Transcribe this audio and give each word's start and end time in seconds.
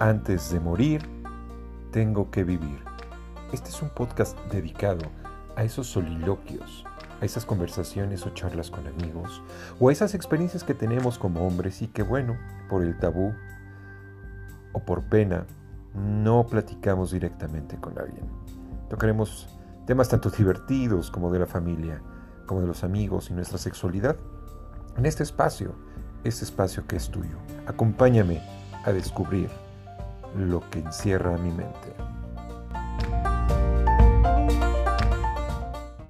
Antes 0.00 0.50
de 0.50 0.60
morir, 0.60 1.02
tengo 1.90 2.30
que 2.30 2.42
vivir. 2.42 2.82
Este 3.52 3.68
es 3.68 3.82
un 3.82 3.90
podcast 3.90 4.34
dedicado 4.50 5.02
a 5.56 5.62
esos 5.62 5.88
soliloquios, 5.88 6.86
a 7.20 7.26
esas 7.26 7.44
conversaciones 7.44 8.24
o 8.24 8.30
charlas 8.30 8.70
con 8.70 8.86
amigos, 8.86 9.42
o 9.78 9.90
a 9.90 9.92
esas 9.92 10.14
experiencias 10.14 10.64
que 10.64 10.72
tenemos 10.72 11.18
como 11.18 11.46
hombres 11.46 11.82
y 11.82 11.88
que, 11.88 12.02
bueno, 12.02 12.38
por 12.70 12.82
el 12.82 12.98
tabú 12.98 13.34
o 14.72 14.82
por 14.86 15.02
pena, 15.02 15.44
no 15.92 16.46
platicamos 16.46 17.10
directamente 17.10 17.76
con 17.76 17.98
alguien. 17.98 18.24
Tocaremos 18.88 19.54
temas 19.86 20.08
tanto 20.08 20.30
divertidos 20.30 21.10
como 21.10 21.30
de 21.30 21.40
la 21.40 21.46
familia, 21.46 22.00
como 22.46 22.62
de 22.62 22.68
los 22.68 22.84
amigos 22.84 23.28
y 23.28 23.34
nuestra 23.34 23.58
sexualidad 23.58 24.16
en 24.96 25.04
este 25.04 25.24
espacio, 25.24 25.74
este 26.24 26.46
espacio 26.46 26.86
que 26.86 26.96
es 26.96 27.10
tuyo. 27.10 27.36
Acompáñame 27.66 28.40
a 28.86 28.92
descubrir 28.92 29.50
lo 30.36 30.60
que 30.70 30.80
encierra 30.80 31.36
mi 31.38 31.50
mente. 31.50 31.94